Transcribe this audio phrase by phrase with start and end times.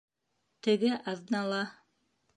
[0.67, 1.63] Теге аҙнала